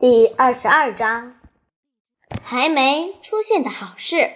[0.00, 1.40] 第二十二章，
[2.44, 4.30] 还没出现的好事。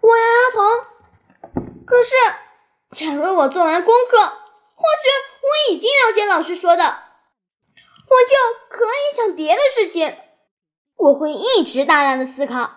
[0.00, 0.62] 我摇摇头。
[1.84, 2.14] 可是，
[2.90, 5.08] 假如我做完功课，或许
[5.42, 8.36] 我已经了解老师说的，我就
[8.70, 10.16] 可以想别的事情。
[10.96, 12.70] 我会一直大量的思考，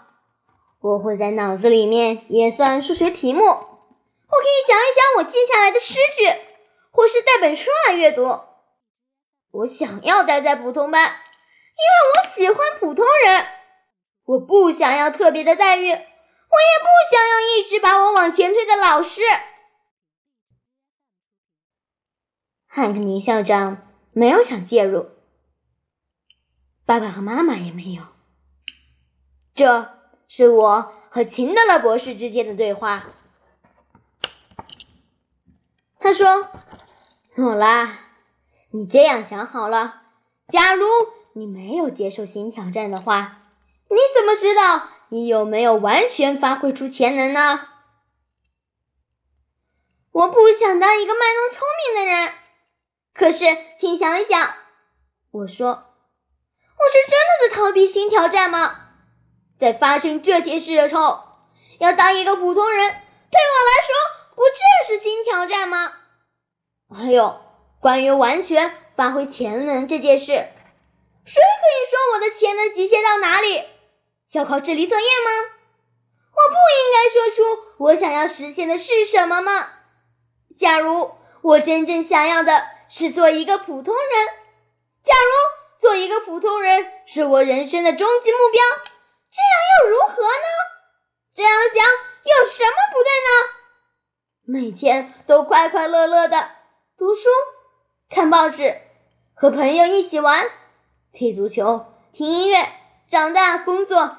[0.82, 6.28] 我会在脑子里面也算数学题目，我可以想一想我记下来的诗句，
[6.92, 8.49] 或是带本书来阅读。
[9.52, 11.16] 我想要待在普通班，因为
[12.16, 13.46] 我喜欢普通人。
[14.26, 19.22] 我不想要特别的待遇，我也不想要一直把我往前推的老师。
[22.68, 25.10] 汉克尼校长没有想介入，
[26.86, 28.04] 爸爸和妈妈也没有。
[29.56, 33.06] 这是我和秦德勒博士之间的对话。
[36.00, 36.50] 他说
[37.36, 38.00] ：“诺拉。”
[38.72, 40.02] 你这样想好了，
[40.48, 40.86] 假如
[41.34, 43.40] 你没有接受新挑战的话，
[43.90, 47.68] 你怎么知道你有没有完全发挥出潜能呢？
[50.12, 52.34] 我不想当一个卖弄聪明的人。
[53.14, 54.54] 可是，请想一想，
[55.32, 58.90] 我说，我是真的在逃避新挑战吗？
[59.60, 61.24] 在发生这些事的时候，
[61.80, 63.96] 要当一个普通人，对我来说，
[64.36, 65.92] 不正是新挑战吗？
[66.90, 67.42] 还有。
[67.82, 73.64] 关于完全发挥潜能这件事，谁可以说我的潜能极限到哪里？
[74.32, 75.32] 要靠智力测验吗？
[76.32, 77.44] 我不应该说出
[77.78, 79.52] 我想要实现的是什么吗？
[80.58, 84.28] 假如我真正想要的是做一个普通人，
[85.04, 85.32] 假如
[85.80, 88.62] 做一个普通人是我人生的终极目标，
[89.32, 90.48] 这样又如何呢？
[91.34, 94.60] 这样想有什么不对呢？
[94.62, 96.50] 每天都快快乐乐的
[96.98, 97.30] 读书。
[98.10, 98.76] 看报纸，
[99.36, 100.50] 和朋友一起玩，
[101.14, 102.58] 踢足球，听音乐，
[103.08, 104.18] 长大，工作，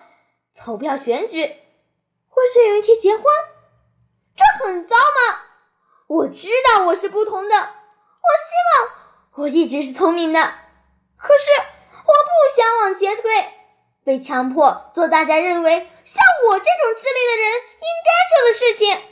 [0.55, 1.45] 投票选举，
[2.29, 3.25] 或许有一天结婚，
[4.37, 5.41] 这很糟吗？
[6.07, 10.41] 我知道我是不同的，我希望我一直是聪明的，
[11.17, 13.45] 可是我不想往前推，
[14.05, 19.11] 被强迫做大家认为像我这种智力的人应该做的事情。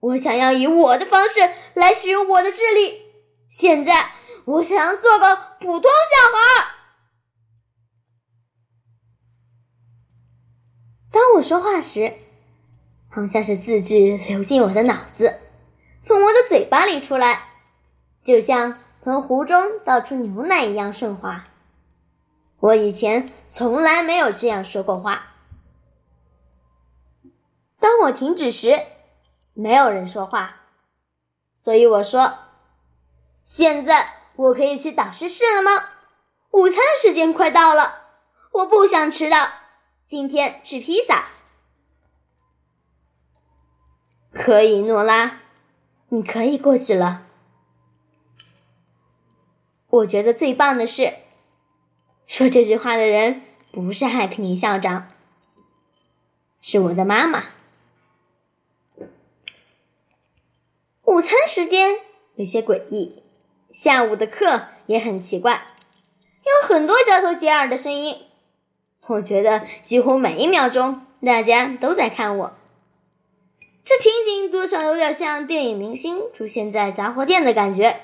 [0.00, 3.09] 我想要以我的方式来使用我的智力。
[3.50, 4.12] 现在
[4.44, 6.70] 我想要做个普通小孩。
[11.10, 12.14] 当我说话时，
[13.08, 15.40] 好像是字句流进我的脑子，
[15.98, 17.48] 从我的嘴巴里出来，
[18.22, 21.46] 就像从壶中倒出牛奶一样顺滑。
[22.60, 25.34] 我以前从来没有这样说过话。
[27.80, 28.80] 当我停止时，
[29.54, 30.60] 没有人说话，
[31.52, 32.32] 所以我说。
[33.44, 35.90] 现在我可以去导师室了吗？
[36.52, 38.06] 午餐时间快到了，
[38.52, 39.48] 我不想迟到。
[40.08, 41.28] 今天吃披萨。
[44.32, 45.40] 可以，诺拉，
[46.08, 47.26] 你可以过去了。
[49.88, 51.14] 我觉得最棒的是，
[52.26, 53.42] 说这句话的人
[53.72, 55.08] 不是海克尼校长，
[56.60, 57.44] 是我的妈妈。
[61.04, 61.96] 午餐时间
[62.34, 63.22] 有些诡异。
[63.72, 65.66] 下午的课也很奇怪，
[66.44, 68.16] 有很多交头接耳的声音。
[69.06, 72.52] 我觉得几乎每一秒钟大家都在看我。
[73.84, 78.00] 这情景多少有点像电影明星出现在杂货店的感觉。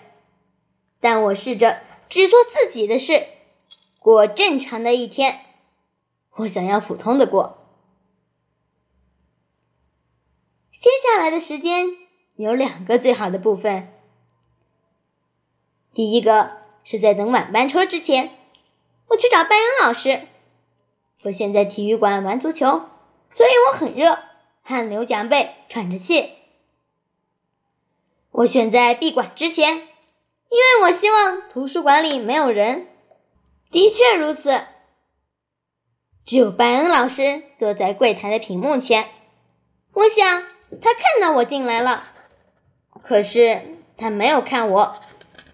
[1.00, 3.24] 但我试着只做自己的事，
[3.98, 5.40] 过正常的一天。
[6.36, 7.58] 我想要普通的过。
[10.72, 11.88] 接下来的时间
[12.36, 13.95] 有两个最好的部分。
[15.96, 18.28] 第一个是在等晚班车之前，
[19.08, 20.20] 我去找拜恩老师。
[21.22, 22.82] 我现在体育馆玩足球，
[23.30, 24.18] 所以我很热，
[24.62, 26.34] 汗流浃背，喘着气。
[28.30, 32.88] 我选在闭馆之前，因为我希望图书馆里没有人。
[33.70, 34.66] 的确如此，
[36.26, 39.08] 只有拜恩老师坐在柜台的屏幕前。
[39.94, 40.42] 我想
[40.82, 42.04] 他看到我进来了，
[43.02, 43.62] 可是
[43.96, 44.94] 他没有看我。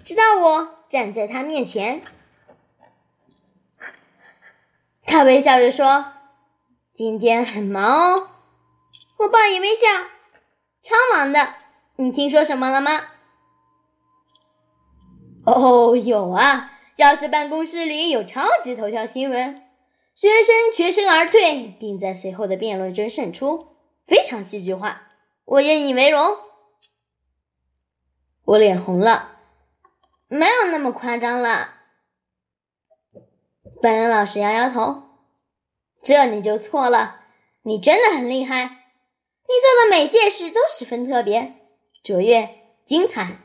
[0.04, 2.02] 直到我站在他面前，
[5.06, 6.12] 他微笑着说
[6.92, 8.28] ：“今天很忙哦。”
[9.18, 9.86] 我报以微笑
[10.82, 11.54] ：“超忙的。”
[11.96, 12.90] 你听说什么了吗？
[15.44, 19.62] 哦，有啊，教室办公室里有超级头条新闻，
[20.14, 23.76] 学生全身而退，并在随后的辩论中胜出，
[24.06, 25.02] 非常戏剧化。
[25.44, 26.36] 我认以为荣。
[28.44, 29.28] 我脸红了。
[30.32, 31.74] 没有那么夸张了。
[33.82, 35.02] 本恩老师摇摇头，
[36.02, 37.20] 这你就错了。
[37.60, 41.54] 你真的很厉害，你做的每件事都十分特别、
[42.02, 42.48] 卓越、
[42.86, 43.36] 精彩。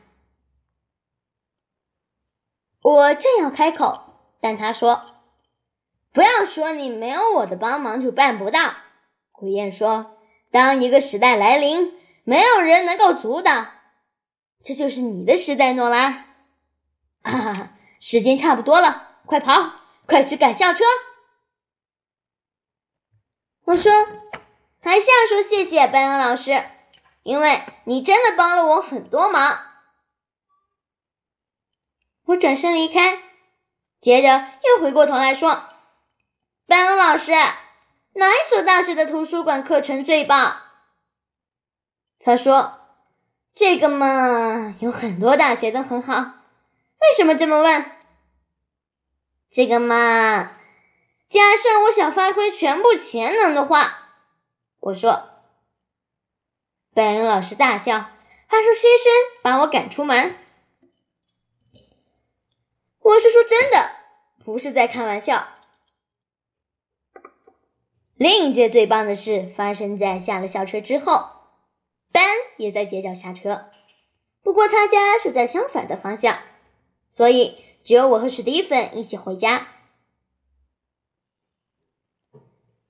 [2.82, 5.06] 我正要开口，但他说
[6.14, 8.60] ：“不要说你没有我的帮忙就办不到。”
[9.34, 10.18] 古燕说
[10.52, 13.74] ：“当一个时代来临，没有人能够阻挡。
[14.64, 16.24] 这就是你的时代，诺拉。”
[17.28, 17.70] 哈哈哈，
[18.00, 19.74] 时间差不多了，快跑，
[20.06, 20.84] 快去赶校车。
[23.66, 23.92] 我说，
[24.82, 26.64] 还是要说谢谢班恩老师，
[27.24, 29.60] 因为你真的帮了我很多忙。
[32.24, 33.22] 我转身离开，
[34.00, 35.68] 接着又回过头来说
[36.66, 37.32] ：“班恩老师，
[38.14, 40.62] 哪一所大学的图书馆课程最棒？”
[42.20, 42.80] 他说
[43.54, 46.37] ：“这个嘛，有很多大学都很好。
[47.10, 47.92] 为什么这么问？
[49.50, 50.54] 这个嘛。”
[51.30, 54.14] 加上我想发挥全部潜能的话，
[54.80, 55.30] 我说。
[56.94, 58.00] 贝恩老师大笑，
[58.48, 59.12] 发出嘘声，
[59.44, 60.36] 把我赶出门。
[63.00, 63.92] 我是说真的，
[64.46, 65.48] 不是在开玩笑。
[68.16, 71.30] 另一件最棒的事发生在下了校车之后，
[72.12, 72.24] 班
[72.56, 73.70] 也在街角下车，
[74.42, 76.40] 不过他家是在相反的方向，
[77.10, 79.68] 所以只有我和史蒂芬一起回家。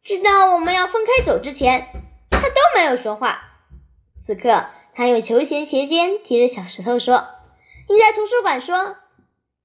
[0.03, 1.89] 直到我们要分开走之前，
[2.31, 3.51] 他都没有说话。
[4.21, 7.27] 此刻，他用球鞋鞋尖提着小石头说
[7.89, 8.95] ：“你在图书馆说，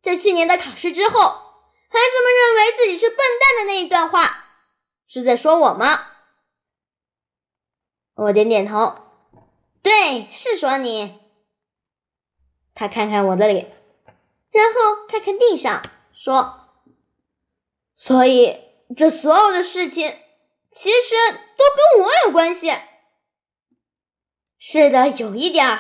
[0.03, 4.45] 在去年的考试之后，孩子们认为自己是笨蛋的那一段话，
[5.07, 5.87] 是在说我吗？”
[8.15, 8.97] 我点点头，
[9.83, 11.19] 对，是说你。
[12.75, 13.73] 他看看我的脸，
[14.53, 15.83] 然后看看地上，
[16.15, 16.69] 说
[17.97, 18.61] ：“所以
[18.97, 20.17] 这所有的事情。”
[20.75, 21.15] 其实
[21.57, 21.65] 都
[21.97, 22.73] 跟我有关系。
[24.59, 25.77] 是的，有一点儿。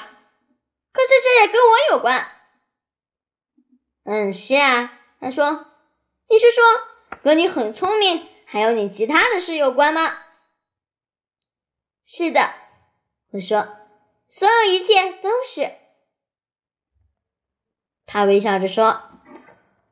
[0.92, 2.30] 可是这也跟我有关。
[4.04, 4.98] 嗯，是啊。
[5.18, 5.66] 他说
[6.28, 6.62] ：“你是说
[7.22, 10.02] 跟你很聪明，还有你其他的事有关吗？”
[12.04, 12.40] 是的，
[13.30, 13.66] 我说，
[14.28, 15.72] 所有一切都是。
[18.12, 19.00] 他微笑着说：“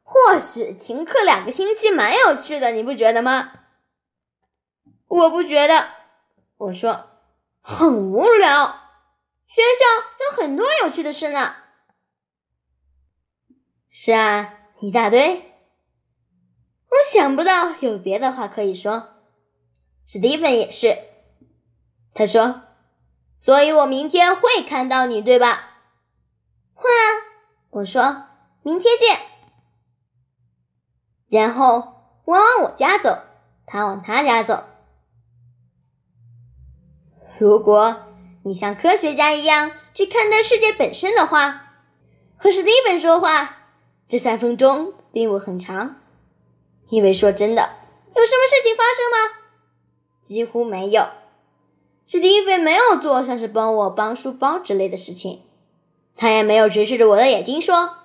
[0.05, 3.51] 或许停课两个星期蛮有趣的，你不觉得吗？”
[5.09, 5.87] 我不觉得，
[6.59, 7.09] 我说
[7.63, 8.79] 很无聊。
[9.47, 9.87] 学校
[10.27, 11.55] 有很多有趣的事呢。
[13.89, 15.37] 是啊，一大堆。
[16.91, 19.15] 我想不到有别的话可以说。
[20.05, 20.99] 史蒂芬也是。
[22.13, 22.65] 他说
[23.39, 25.79] ：“所以我明天会看到你，对吧？”
[26.77, 27.30] 会啊。
[27.71, 28.25] 我说
[28.63, 29.19] ：“明天见。”
[31.31, 31.95] 然后
[32.25, 33.19] 我往我家走，
[33.67, 34.65] 他往他家走。
[37.39, 37.97] 如果
[38.43, 41.73] 你像科学家一样去看待世界本身的话，
[42.37, 43.57] 和史蒂芬说话，
[44.09, 45.97] 这三分钟并不很长。
[46.89, 47.63] 因为说真的，
[48.17, 49.41] 有什么事情发生吗？
[50.21, 51.07] 几乎没有。
[52.07, 55.45] 史蒂芬没有做像是帮我帮书包之类的事情，
[56.21, 57.97] 他也没有直视着我的眼睛说：“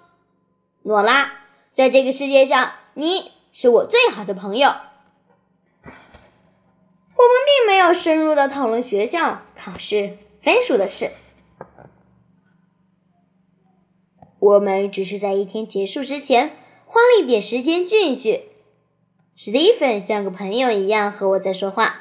[0.83, 1.33] 诺拉，
[1.73, 4.69] 在这个世界上，你是我最好的朋友。”
[5.83, 11.11] 我们并没有深入的讨论学校考试分数的事，
[14.39, 16.55] 我们只是在一天结束之前
[16.85, 18.45] 花了一点时间聚一聚。
[19.35, 21.97] 史蒂芬像个朋友一样和我在说话，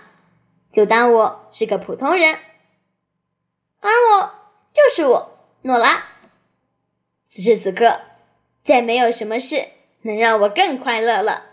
[0.73, 2.39] 就当我是个普通人，
[3.81, 4.31] 而我
[4.73, 5.34] 就是我，
[5.67, 6.05] 诺拉。
[7.27, 8.03] 此时此刻，
[8.63, 9.69] 再没有什么事
[10.03, 11.47] 能让我更快乐了，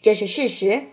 [0.00, 0.84] 这是事实。